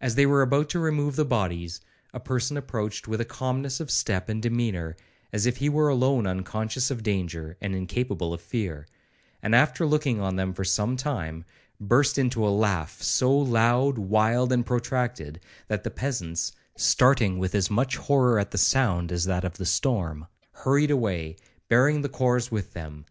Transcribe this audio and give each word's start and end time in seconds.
As 0.00 0.14
they 0.14 0.24
were 0.24 0.40
about 0.40 0.70
to 0.70 0.78
remove 0.78 1.16
the 1.16 1.24
bodies, 1.26 1.82
a 2.14 2.18
person 2.18 2.56
approached 2.56 3.06
with 3.06 3.20
a 3.20 3.26
calmness 3.26 3.78
of 3.78 3.90
step 3.90 4.30
and 4.30 4.40
demeanour, 4.40 4.96
as 5.34 5.44
if 5.44 5.58
he 5.58 5.68
were 5.68 5.90
alone 5.90 6.26
unconscious 6.26 6.90
of 6.90 7.02
danger, 7.02 7.58
and 7.60 7.74
incapable 7.74 8.32
of 8.32 8.40
fear; 8.40 8.86
and 9.42 9.54
after 9.54 9.84
looking 9.84 10.18
on 10.18 10.36
them 10.36 10.54
for 10.54 10.64
some 10.64 10.96
time, 10.96 11.44
burst 11.78 12.16
into 12.16 12.48
a 12.48 12.48
laugh 12.48 13.02
so 13.02 13.30
loud, 13.36 13.98
wild, 13.98 14.50
and 14.50 14.64
protracted, 14.64 15.40
that 15.68 15.84
the 15.84 15.90
peasants, 15.90 16.52
starting 16.74 17.38
with 17.38 17.54
as 17.54 17.70
much 17.70 17.98
horror 17.98 18.38
at 18.38 18.52
the 18.52 18.56
sound 18.56 19.12
as 19.12 19.26
at 19.28 19.42
that 19.42 19.44
of 19.46 19.58
the 19.58 19.66
storm, 19.66 20.26
hurried 20.52 20.90
away, 20.90 21.36
bearing 21.68 22.00
the 22.00 22.08
corse 22.08 22.50
with 22.50 22.72
them. 22.72 23.04